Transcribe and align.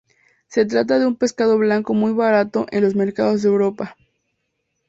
Se 0.47 0.65
trata 0.65 0.97
de 0.97 1.05
un 1.05 1.15
pescado 1.15 1.59
blanco 1.59 1.93
muy 1.93 2.11
barato 2.11 2.65
en 2.71 2.81
los 2.81 2.95
mercados 2.95 3.43
de 3.43 3.49
Europa. 3.49 3.95